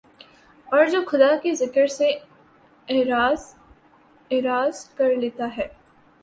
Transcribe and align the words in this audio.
اور 0.67 0.85
جو 0.85 1.01
خدا 1.07 1.27
کے 1.43 1.53
ذکر 1.55 1.87
سے 1.87 2.09
اعراض 2.87 4.85
کر 4.95 5.15
لیتا 5.15 5.49
ہے 5.57 5.67